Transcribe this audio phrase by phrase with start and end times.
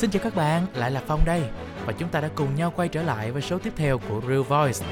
[0.00, 1.42] Xin chào các bạn, lại là Phong đây
[1.86, 4.40] và chúng ta đã cùng nhau quay trở lại với số tiếp theo của Real
[4.40, 4.86] Voice.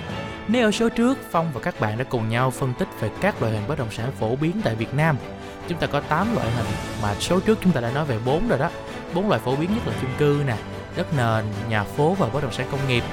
[0.49, 3.41] Nếu ở số trước, Phong và các bạn đã cùng nhau phân tích về các
[3.43, 5.17] loại hình bất động sản phổ biến tại Việt Nam.
[5.69, 6.67] Chúng ta có 8 loại hình
[7.03, 8.71] mà số trước chúng ta đã nói về 4 rồi đó.
[9.15, 10.57] bốn loại phổ biến nhất là chung cư nè,
[10.97, 13.05] đất nền, nhà phố và bất động sản công nghiệp.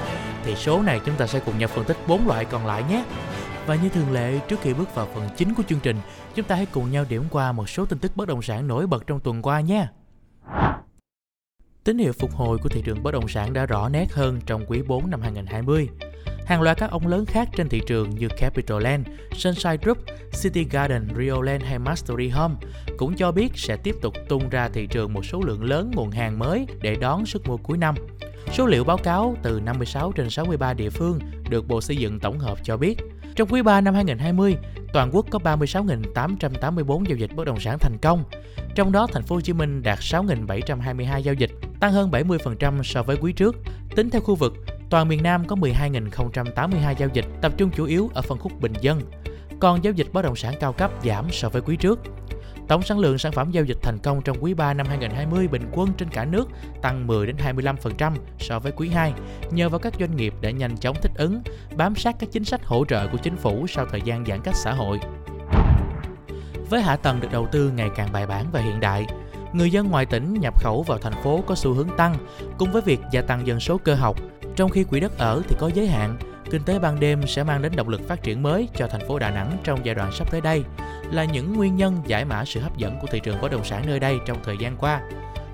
[0.44, 3.04] Thì số này chúng ta sẽ cùng nhau phân tích bốn loại còn lại nhé.
[3.66, 5.96] Và như thường lệ, trước khi bước vào phần chính của chương trình,
[6.34, 8.86] chúng ta hãy cùng nhau điểm qua một số tin tức bất động sản nổi
[8.86, 9.86] bật trong tuần qua nhé.
[11.86, 14.66] Tín hiệu phục hồi của thị trường bất động sản đã rõ nét hơn trong
[14.66, 15.88] quý 4 năm 2020.
[16.46, 19.98] Hàng loạt các ông lớn khác trên thị trường như Capital Land, Sunshine Group,
[20.42, 22.54] City Garden, Rio Land hay Mastery Home
[22.96, 26.10] cũng cho biết sẽ tiếp tục tung ra thị trường một số lượng lớn nguồn
[26.10, 27.94] hàng mới để đón sức mua cuối năm.
[28.52, 31.18] Số liệu báo cáo từ 56 trên 63 địa phương
[31.50, 32.98] được Bộ Xây dựng tổng hợp cho biết,
[33.36, 34.56] trong quý 3 năm 2020,
[34.92, 38.24] toàn quốc có 36.884 giao dịch bất động sản thành công,
[38.74, 43.02] trong đó thành phố Hồ Chí Minh đạt 6.722 giao dịch, tăng hơn 70% so
[43.02, 43.56] với quý trước.
[43.96, 44.54] Tính theo khu vực,
[44.90, 48.72] toàn miền Nam có 12.082 giao dịch, tập trung chủ yếu ở phân khúc bình
[48.80, 49.00] dân.
[49.60, 52.00] Còn giao dịch bất động sản cao cấp giảm so với quý trước.
[52.68, 55.70] Tổng sản lượng sản phẩm giao dịch thành công trong quý 3 năm 2020 bình
[55.72, 56.48] quân trên cả nước
[56.82, 59.12] tăng 10 đến 25% so với quý 2
[59.50, 61.42] nhờ vào các doanh nghiệp đã nhanh chóng thích ứng,
[61.76, 64.54] bám sát các chính sách hỗ trợ của chính phủ sau thời gian giãn cách
[64.56, 65.00] xã hội.
[66.70, 69.06] Với hạ tầng được đầu tư ngày càng bài bản và hiện đại,
[69.56, 72.16] người dân ngoài tỉnh nhập khẩu vào thành phố có xu hướng tăng
[72.58, 74.16] cùng với việc gia tăng dân số cơ học.
[74.56, 76.16] Trong khi quỹ đất ở thì có giới hạn,
[76.50, 79.18] kinh tế ban đêm sẽ mang đến động lực phát triển mới cho thành phố
[79.18, 80.64] Đà Nẵng trong giai đoạn sắp tới đây
[81.10, 83.82] là những nguyên nhân giải mã sự hấp dẫn của thị trường bất động sản
[83.86, 85.00] nơi đây trong thời gian qua.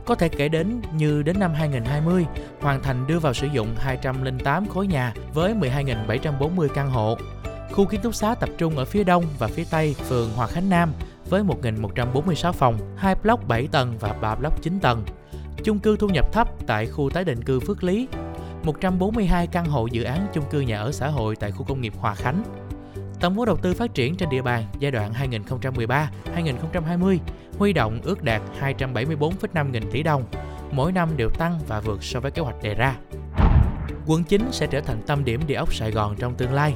[0.06, 2.27] Có thể kể đến như đến năm 2020,
[2.61, 7.16] hoàn thành đưa vào sử dụng 208 khối nhà với 12.740 căn hộ.
[7.72, 10.70] Khu kiến trúc xá tập trung ở phía đông và phía tây phường Hòa Khánh
[10.70, 10.92] Nam
[11.33, 15.05] với 1.146 phòng, 2 block 7 tầng và 3 block 9 tầng.
[15.64, 18.08] Chung cư thu nhập thấp tại khu tái định cư Phước Lý,
[18.62, 21.92] 142 căn hộ dự án chung cư nhà ở xã hội tại khu công nghiệp
[21.97, 22.42] Hòa Khánh.
[23.21, 27.19] Tổng vốn đầu tư phát triển trên địa bàn giai đoạn 2013-2020
[27.59, 30.25] huy động ước đạt 274,5 nghìn tỷ đồng,
[30.72, 32.97] mỗi năm đều tăng và vượt so với kế hoạch đề ra.
[34.06, 36.75] Quận 9 sẽ trở thành tâm điểm địa ốc Sài Gòn trong tương lai.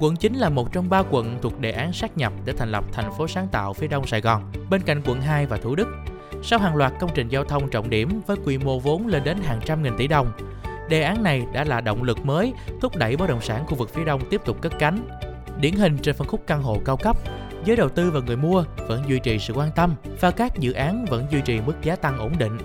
[0.00, 2.84] Quận 9 là một trong ba quận thuộc đề án sát nhập để thành lập
[2.92, 5.88] thành phố sáng tạo phía đông Sài Gòn, bên cạnh quận 2 và Thủ Đức.
[6.42, 9.36] Sau hàng loạt công trình giao thông trọng điểm với quy mô vốn lên đến
[9.42, 10.32] hàng trăm nghìn tỷ đồng,
[10.88, 13.90] đề án này đã là động lực mới thúc đẩy bất động sản khu vực
[13.94, 15.08] phía đông tiếp tục cất cánh.
[15.60, 17.16] Điển hình trên phân khúc căn hộ cao cấp,
[17.64, 20.72] giới đầu tư và người mua vẫn duy trì sự quan tâm và các dự
[20.72, 22.58] án vẫn duy trì mức giá tăng ổn định.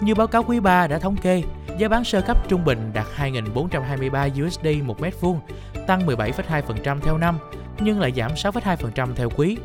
[0.00, 1.42] Như báo cáo quý 3 đã thống kê,
[1.78, 5.40] giá bán sơ cấp trung bình đạt 2.423 USD một mét vuông,
[5.86, 7.38] tăng 17,2% theo năm,
[7.80, 9.56] nhưng lại giảm 6,2% theo quý.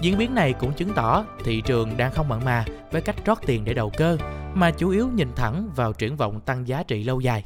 [0.00, 3.40] Diễn biến này cũng chứng tỏ thị trường đang không mặn mà với cách rót
[3.46, 4.16] tiền để đầu cơ,
[4.54, 7.44] mà chủ yếu nhìn thẳng vào triển vọng tăng giá trị lâu dài.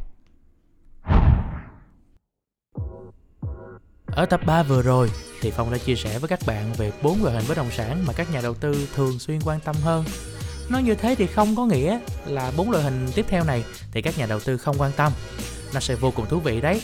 [4.07, 7.23] Ở tập 3 vừa rồi thì Phong đã chia sẻ với các bạn về bốn
[7.23, 10.05] loại hình bất động sản mà các nhà đầu tư thường xuyên quan tâm hơn.
[10.71, 14.03] Nói như thế thì không có nghĩa là bốn loại hình tiếp theo này thì
[14.03, 15.13] các nhà đầu tư không quan tâm.
[15.75, 16.83] Nó sẽ vô cùng thú vị đấy.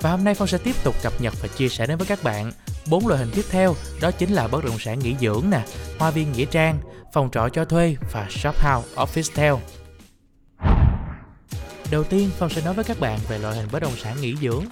[0.00, 2.22] Và hôm nay Phong sẽ tiếp tục cập nhật và chia sẻ đến với các
[2.22, 2.52] bạn
[2.90, 5.64] bốn loại hình tiếp theo đó chính là bất động sản nghỉ dưỡng nè,
[5.98, 6.78] hoa viên nghĩa trang,
[7.12, 9.54] phòng trọ cho thuê và shop house, office tel.
[11.90, 14.36] Đầu tiên, Phong sẽ nói với các bạn về loại hình bất động sản nghỉ
[14.42, 14.64] dưỡng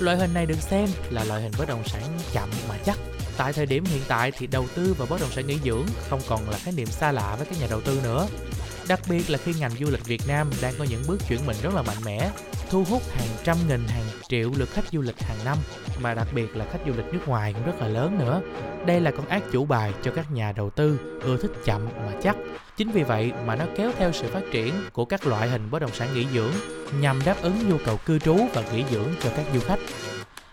[0.00, 2.02] Loại hình này được xem là loại hình bất động sản
[2.32, 2.98] chậm mà chắc.
[3.36, 6.20] Tại thời điểm hiện tại thì đầu tư vào bất động sản nghỉ dưỡng không
[6.28, 8.26] còn là khái niệm xa lạ với các nhà đầu tư nữa.
[8.88, 11.56] Đặc biệt là khi ngành du lịch Việt Nam đang có những bước chuyển mình
[11.62, 12.30] rất là mạnh mẽ,
[12.70, 15.58] thu hút hàng trăm nghìn, hàng triệu lượt khách du lịch hàng năm,
[16.00, 18.40] mà đặc biệt là khách du lịch nước ngoài cũng rất là lớn nữa.
[18.86, 22.12] Đây là con ác chủ bài cho các nhà đầu tư ưa thích chậm mà
[22.22, 22.36] chắc.
[22.76, 25.78] Chính vì vậy mà nó kéo theo sự phát triển của các loại hình bất
[25.78, 26.52] động sản nghỉ dưỡng
[27.00, 29.78] nhằm đáp ứng nhu cầu cư trú và nghỉ dưỡng cho các du khách.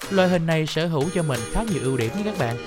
[0.09, 2.57] Loại hình này sở hữu cho mình khá nhiều ưu điểm nha các bạn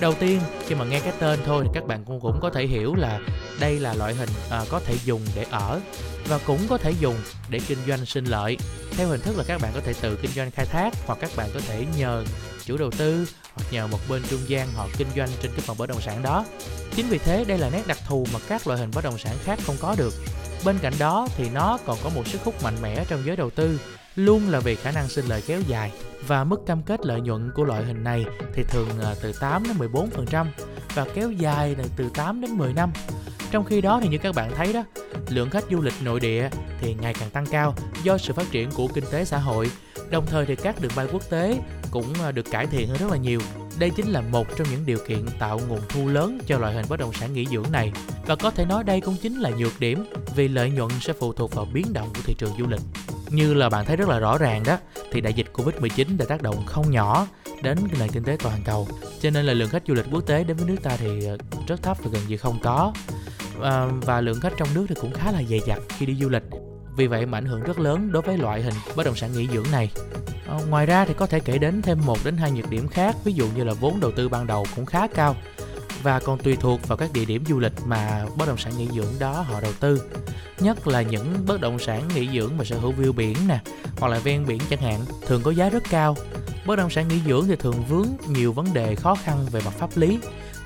[0.00, 2.66] đầu tiên khi mà nghe cái tên thôi thì các bạn cũng cũng có thể
[2.66, 3.20] hiểu là
[3.60, 5.80] đây là loại hình à, có thể dùng để ở
[6.28, 7.14] và cũng có thể dùng
[7.48, 8.56] để kinh doanh sinh lợi.
[8.96, 11.30] Theo hình thức là các bạn có thể tự kinh doanh khai thác hoặc các
[11.36, 12.24] bạn có thể nhờ
[12.64, 15.78] chủ đầu tư hoặc nhờ một bên trung gian họ kinh doanh trên cái phần
[15.78, 16.44] bất động sản đó.
[16.94, 19.36] Chính vì thế đây là nét đặc thù mà các loại hình bất động sản
[19.44, 20.14] khác không có được.
[20.64, 23.50] Bên cạnh đó thì nó còn có một sức hút mạnh mẽ trong giới đầu
[23.50, 23.78] tư
[24.16, 25.92] luôn là vì khả năng sinh lời kéo dài
[26.26, 28.24] và mức cam kết lợi nhuận của loại hình này
[28.54, 29.90] thì thường ờ, từ 8 đến
[30.30, 30.46] 14%
[30.94, 32.92] và kéo dài là từ 8 đến 10 năm.
[33.50, 34.84] Trong khi đó thì như các bạn thấy đó,
[35.28, 36.48] lượng khách du lịch nội địa
[36.80, 39.70] thì ngày càng tăng cao do sự phát triển của kinh tế xã hội.
[40.10, 41.58] Đồng thời thì các đường bay quốc tế
[41.90, 43.40] cũng ờ, được cải thiện hơn rất là nhiều.
[43.78, 46.84] đây chính là một trong những điều kiện tạo nguồn thu lớn cho loại hình
[46.88, 47.92] bất động sản nghỉ dưỡng này
[48.26, 50.04] và có thể nói đây cũng chính là nhược điểm
[50.36, 52.80] vì lợi nhuận sẽ phụ thuộc vào biến động của thị trường du lịch.
[53.30, 54.78] Như là bạn thấy rất là rõ ràng đó
[55.12, 57.26] thì đại dịch Covid-19 đã tác động không nhỏ
[57.62, 58.88] đến nền kinh tế toàn cầu.
[59.20, 61.36] Cho nên là lượng khách du lịch quốc tế đến với nước ta thì ờ,
[61.68, 62.92] rất thấp và gần như không có.
[63.62, 66.28] À, và lượng khách trong nước thì cũng khá là dày dặt khi đi du
[66.28, 66.42] lịch.
[66.96, 69.48] Vì vậy mà ảnh hưởng rất lớn đối với loại hình bất động sản nghỉ
[69.52, 69.90] dưỡng này.
[70.48, 73.16] À, ngoài ra thì có thể kể đến thêm một đến hai nhược điểm khác
[73.24, 75.36] ví dụ như là vốn đầu tư ban đầu cũng khá cao
[76.06, 78.88] và còn tùy thuộc vào các địa điểm du lịch mà bất động sản nghỉ
[78.94, 80.02] dưỡng đó họ đầu tư.
[80.60, 83.58] Nhất là những bất động sản nghỉ dưỡng mà sở hữu view biển nè
[83.98, 86.16] hoặc là ven biển chẳng hạn thường có giá rất cao.
[86.66, 89.70] Bất động sản nghỉ dưỡng thì thường vướng nhiều vấn đề khó khăn về mặt
[89.70, 90.18] pháp lý.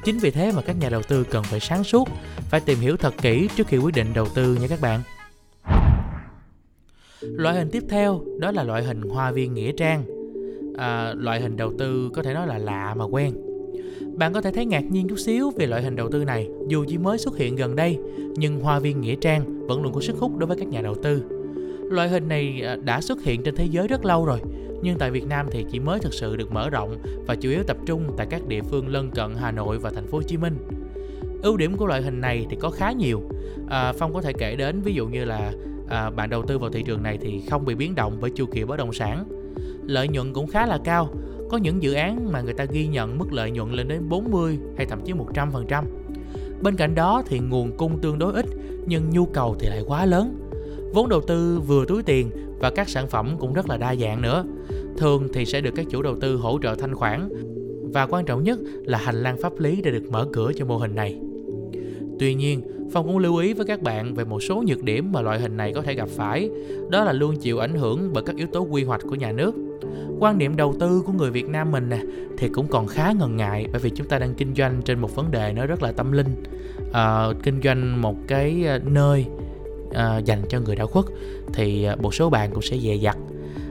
[0.04, 2.08] Chính vì thế mà các nhà đầu tư cần phải sáng suốt
[2.50, 5.02] phải tìm hiểu thật kỹ trước khi quyết định đầu tư nha các bạn.
[7.20, 10.04] Loại hình tiếp theo đó là loại hình hoa viên nghĩa trang.
[10.78, 13.50] À, loại hình đầu tư có thể nói là lạ mà quen
[14.20, 16.84] bạn có thể thấy ngạc nhiên chút xíu về loại hình đầu tư này dù
[16.88, 17.99] chỉ mới xuất hiện gần đây
[18.34, 20.94] nhưng hoa viên nghĩa trang vẫn luôn có sức hút đối với các nhà đầu
[20.94, 21.22] tư
[21.90, 24.40] loại hình này à, đã xuất hiện trên thế giới rất lâu rồi
[24.82, 26.96] nhưng tại Việt Nam thì chỉ mới thực sự được mở rộng
[27.26, 30.06] và chủ yếu tập trung tại các địa phương lân cận Hà Nội và thành
[30.06, 30.56] phố Hồ Chí Minh.
[31.43, 33.23] Ưu điểm của loại hình này thì có khá nhiều.
[33.69, 35.52] À, Phong có thể kể đến ví dụ như là
[35.88, 38.46] à, bạn đầu tư vào thị trường này thì không bị biến động bởi chu
[38.46, 39.25] kỳ bất động sản.
[39.87, 41.08] Lợi nhuận cũng khá là cao.
[41.50, 44.58] Có những dự án mà người ta ghi nhận mức lợi nhuận lên đến 40
[44.76, 45.85] hay thậm chí 100%.
[46.62, 48.47] Bên cạnh đó thì nguồn cung tương đối ít
[48.87, 50.35] nhưng nhu cầu thì lại quá lớn.
[50.94, 52.31] Vốn đầu tư vừa túi tiền
[52.61, 54.44] và các sản phẩm cũng rất là đa dạng nữa.
[54.97, 57.29] Thường thì sẽ được các chủ đầu tư hỗ trợ thanh khoản
[57.93, 60.76] và quan trọng nhất là hành lang pháp lý đã được mở cửa cho mô
[60.76, 61.20] hình này.
[62.19, 62.62] Tuy nhiên,
[62.93, 65.56] Phong cũng lưu ý với các bạn về một số nhược điểm mà loại hình
[65.56, 66.50] này có thể gặp phải,
[66.91, 69.55] đó là luôn chịu ảnh hưởng bởi các yếu tố quy hoạch của nhà nước.
[70.18, 72.00] Quan niệm đầu tư của người Việt Nam mình nè
[72.38, 75.14] thì cũng còn khá ngần ngại bởi vì chúng ta đang kinh doanh trên một
[75.14, 76.42] vấn đề nó rất là tâm linh,
[76.92, 79.26] à, kinh doanh một cái ờ, nơi
[79.94, 81.04] à, dành cho người đã khuất
[81.54, 83.16] thì một số bạn cũng sẽ dè dặt.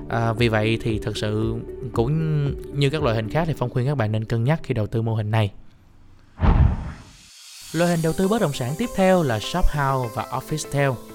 [0.10, 1.56] À, vì vậy thì thật sự
[1.94, 2.46] cũng
[2.80, 4.88] như các loại hình khác thì phong khuyên các bạn nên cân nhắc khi đầu
[4.88, 5.52] tư mô hình này.
[7.74, 11.09] Loại hình đầu tư bất động sản tiếp theo là shop house và office tale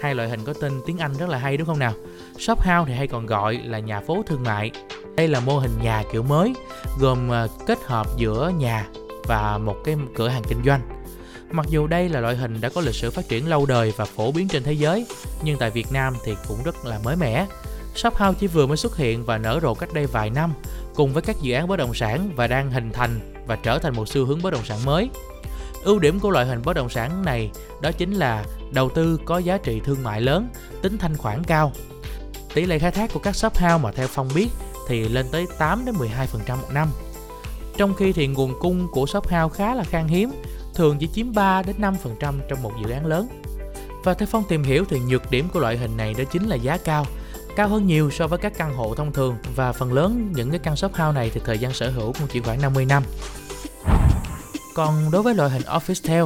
[0.00, 1.92] hai loại hình có tên tiếng anh rất là hay đúng không nào
[2.38, 4.70] shop house thì hay còn gọi là nhà phố thương mại
[5.16, 6.54] đây là mô hình nhà kiểu mới
[7.00, 8.86] gồm ờ, kết hợp giữa nhà
[9.24, 11.00] và một cái cửa hàng kinh doanh
[11.52, 14.04] Mặc dù đây là loại hình đã có lịch sử phát triển lâu đời và
[14.04, 15.06] phổ biến trên thế giới,
[15.44, 17.46] nhưng tại Việt Nam thì cũng rất là mới mẻ.
[17.94, 20.52] Shop House chỉ vừa mới xuất hiện và nở rộ cách đây vài năm,
[20.94, 23.96] cùng với các dự án bất động sản và đang hình thành và trở thành
[23.96, 25.10] một xu hướng bất động sản mới.
[25.84, 27.50] Ưu điểm của loại hình bất động sản này
[27.80, 30.48] đó chính là đầu tư có giá trị thương mại lớn,
[30.82, 31.72] tính thanh khoản cao.
[32.54, 34.48] Tỷ lệ khai thác của các shop house mà theo Phong biết
[34.88, 36.88] thì lên tới 8 đến 12% một năm.
[37.76, 40.30] Trong khi thì nguồn cung của shop house khá là khan hiếm,
[40.74, 41.94] thường chỉ chiếm 3 đến 5%
[42.48, 43.28] trong một dự án lớn.
[44.04, 46.56] Và theo Phong tìm hiểu thì nhược điểm của loại hình này đó chính là
[46.56, 47.06] giá cao,
[47.56, 50.58] cao hơn nhiều so với các căn hộ thông thường và phần lớn những cái
[50.58, 53.02] căn shop house này thì thời gian sở hữu cũng chỉ khoảng 50 năm.
[54.80, 56.24] Còn đối với loại hình office Tail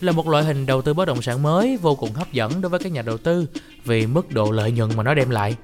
[0.00, 2.70] là một loại hình đầu tư bất động sản mới vô cùng hấp dẫn đối
[2.70, 3.46] với các nhà đầu tư
[3.84, 5.56] vì mức độ lợi nhuận mà nó đem lại.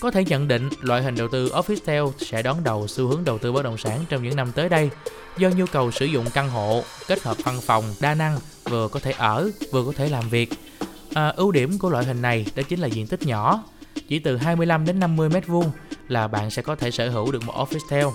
[0.00, 3.24] Có thể nhận định loại hình đầu tư office Tail sẽ đón đầu xu hướng
[3.24, 4.90] đầu tư bất động sản trong những năm tới đây
[5.38, 9.00] do nhu cầu sử dụng căn hộ kết hợp văn phòng đa năng vừa có
[9.00, 10.50] thể ở vừa có thể làm việc.
[11.14, 13.64] À, ưu điểm của loại hình này đó chính là diện tích nhỏ,
[14.08, 15.70] chỉ từ 25 đến 50 mét vuông
[16.08, 18.06] là bạn sẽ có thể sở hữu được một office tail.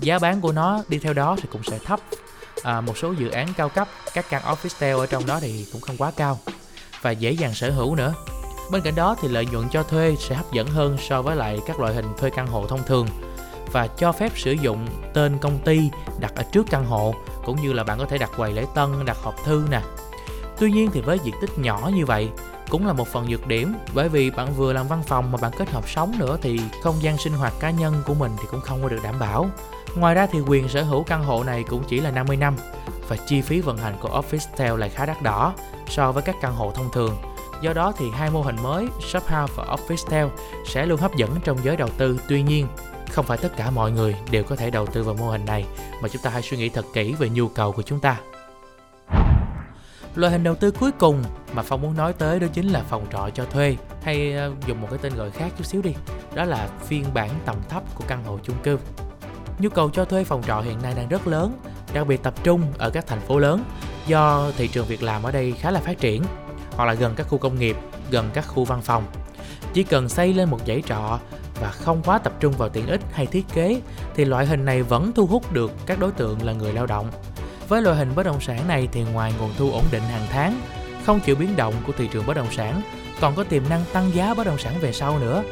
[0.00, 2.00] Giá bán của nó đi theo đó thì cũng sẽ thấp.
[2.62, 5.66] À, một số dự án cao cấp, các căn office tower ở trong đó thì
[5.72, 6.38] cũng không quá cao
[7.02, 8.14] và dễ dàng sở hữu nữa.
[8.70, 11.58] Bên cạnh đó thì lợi nhuận cho thuê sẽ hấp dẫn hơn so với lại
[11.66, 13.06] các loại hình thuê căn hộ thông thường
[13.72, 17.72] và cho phép sử dụng tên công ty đặt ở trước căn hộ cũng như
[17.72, 19.80] là bạn có thể đặt quầy lễ tân, đặt hộp thư nè.
[20.60, 22.28] Tuy nhiên thì với diện tích nhỏ như vậy
[22.70, 25.52] cũng là một phần nhược điểm bởi vì bạn vừa làm văn phòng mà bạn
[25.58, 28.60] kết hợp sống nữa thì không gian sinh hoạt cá nhân của mình thì cũng
[28.60, 29.50] không có được đảm bảo.
[29.96, 32.56] Ngoài ra thì quyền sở hữu căn hộ này cũng chỉ là 50 năm
[33.08, 35.54] và chi phí vận hành của Office Tel lại khá đắt đỏ
[35.88, 37.16] so với các căn hộ thông thường.
[37.62, 40.26] Do đó thì hai mô hình mới, Shop House và Office Tel
[40.66, 42.20] sẽ luôn hấp dẫn trong giới đầu tư.
[42.28, 42.66] Tuy nhiên,
[43.10, 45.64] không phải tất cả mọi người đều có thể đầu tư vào mô hình này
[46.02, 48.16] mà chúng ta hãy suy nghĩ thật kỹ về nhu cầu của chúng ta
[50.14, 53.06] loại hình đầu tư cuối cùng mà phong muốn nói tới đó chính là phòng
[53.12, 53.76] trọ cho thuê.
[54.02, 55.92] Hay ờ, dùng một cái tên gọi khác chút xíu đi,
[56.34, 58.78] đó là phiên bản tầm thấp của căn hộ chung cư.
[59.58, 61.58] Nhu cầu cho thuê phòng trọ hiện nay đang rất lớn,
[61.92, 63.64] đặc biệt tập trung ở các thành phố lớn,
[64.06, 66.22] do thị trường việc làm ở đây khá là phát triển,
[66.70, 67.76] hoặc là gần các khu công nghiệp,
[68.10, 69.04] gần các khu văn phòng.
[69.72, 71.18] Chỉ cần xây lên một dãy trọ
[71.60, 73.80] và không quá tập trung vào tiện ích hay thiết kế,
[74.14, 77.10] thì loại hình này vẫn thu hút được các đối tượng là người lao động.
[77.68, 80.60] Với loại hình bất động sản này thì ngoài nguồn thu ổn định hàng tháng,
[81.06, 82.82] không chịu biến động của thị trường bất động sản,
[83.20, 85.42] còn có tiềm năng tăng giá bất động sản về sau nữa.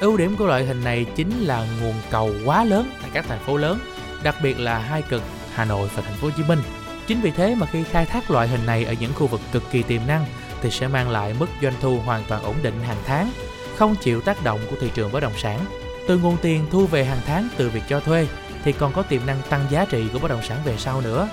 [0.00, 3.38] Ưu điểm của loại hình này chính là nguồn cầu quá lớn tại các thành
[3.38, 3.78] phố lớn,
[4.22, 5.22] đặc biệt là hai cực
[5.54, 6.62] Hà Nội và thành phố Hồ Chí Minh.
[7.06, 9.62] Chính vì thế mà khi khai thác loại hình này ở những khu vực cực
[9.70, 10.24] kỳ tiềm năng
[10.62, 13.30] thì sẽ mang lại mức doanh thu hoàn toàn ổn định hàng tháng,
[13.76, 15.60] không chịu tác động của thị trường bất động sản.
[16.08, 18.26] Từ nguồn tiền thu về hàng tháng từ việc cho thuê
[18.66, 21.28] thì còn có tiềm năng tăng giá trị của bất động sản về sau nữa.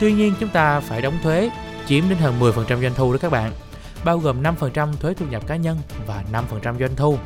[0.00, 1.50] Tuy nhiên chúng ta phải đóng thuế
[1.86, 3.52] chiếm đến hơn 10% doanh thu đó các bạn,
[4.04, 7.18] bao gồm 5% thuế thu nhập cá nhân và 5% doanh thu.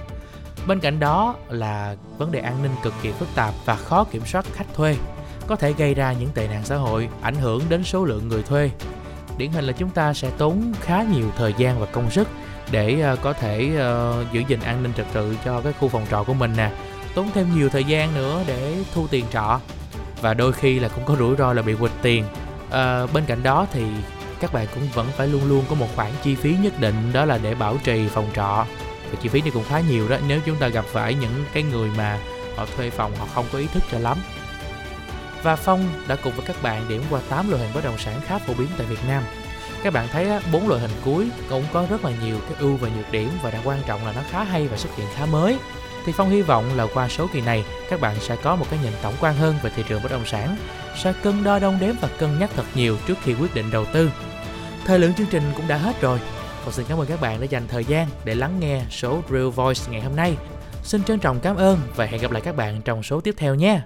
[0.66, 4.22] Bên cạnh đó là vấn đề an ninh cực kỳ phức tạp và khó kiểm
[4.26, 4.96] soát khách thuê,
[5.46, 8.42] có thể gây ra những tệ nạn xã hội, ảnh hưởng đến số lượng người
[8.42, 8.70] thuê.
[9.38, 12.28] Điển hình là chúng ta sẽ tốn khá nhiều thời gian và công sức
[12.70, 16.06] để ờ, có thể uh, giữ gìn an ninh trật tự cho cái khu phòng
[16.10, 16.70] trọ của mình nè,
[17.14, 19.60] tốn thêm nhiều thời gian nữa để thu tiền trọ
[20.20, 22.24] và đôi khi là cũng có rủi ro là bị quỵt tiền.
[22.70, 23.84] à, bên cạnh đó thì
[24.40, 27.24] các bạn cũng vẫn phải luôn luôn có một khoản chi phí nhất định đó
[27.24, 28.66] là để bảo trì phòng trọ
[29.10, 31.62] và chi phí này cũng khá nhiều đó nếu chúng ta gặp phải những cái
[31.62, 32.18] người mà
[32.56, 34.18] họ thuê phòng họ không có ý thức cho lắm
[35.42, 38.20] và Phong đã cùng với các bạn điểm qua 8 loại hình bất động sản
[38.26, 39.22] khá phổ biến tại Việt Nam.
[39.82, 42.88] Các bạn thấy bốn loại hình cuối cũng có rất là nhiều cái ưu và
[42.96, 45.58] nhược điểm và đặc quan trọng là nó khá hay và xuất hiện khá mới.
[46.08, 48.78] Thì Phong hy vọng là qua số kỳ này các bạn sẽ có một cái
[48.82, 50.56] nhìn tổng quan hơn về thị trường bất động sản,
[50.96, 53.84] sẽ cân đo đong đếm và cân nhắc thật nhiều trước khi quyết định đầu
[53.84, 54.10] tư.
[54.84, 56.18] Thời lượng chương trình cũng đã hết rồi.
[56.64, 59.48] Phong xin cảm ơn các bạn đã dành thời gian để lắng nghe số Real
[59.48, 60.36] Voice ngày hôm nay.
[60.82, 63.54] Xin trân trọng cảm ơn và hẹn gặp lại các bạn trong số tiếp theo
[63.54, 63.80] nhé.